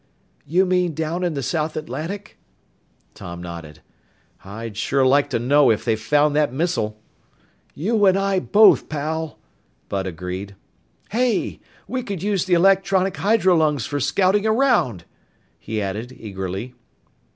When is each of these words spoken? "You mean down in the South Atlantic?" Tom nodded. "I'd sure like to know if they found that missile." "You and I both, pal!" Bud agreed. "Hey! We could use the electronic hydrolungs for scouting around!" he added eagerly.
"You 0.47 0.65
mean 0.65 0.95
down 0.95 1.23
in 1.23 1.35
the 1.35 1.43
South 1.43 1.77
Atlantic?" 1.77 2.39
Tom 3.13 3.39
nodded. 3.39 3.81
"I'd 4.43 4.75
sure 4.75 5.05
like 5.05 5.29
to 5.29 5.37
know 5.37 5.69
if 5.69 5.85
they 5.85 5.95
found 5.95 6.35
that 6.35 6.51
missile." 6.51 6.99
"You 7.75 8.07
and 8.07 8.17
I 8.17 8.39
both, 8.39 8.89
pal!" 8.89 9.37
Bud 9.89 10.07
agreed. 10.07 10.55
"Hey! 11.11 11.59
We 11.87 12.01
could 12.01 12.23
use 12.23 12.45
the 12.45 12.55
electronic 12.55 13.15
hydrolungs 13.17 13.85
for 13.85 13.99
scouting 13.99 14.47
around!" 14.47 15.05
he 15.59 15.79
added 15.79 16.11
eagerly. 16.17 16.73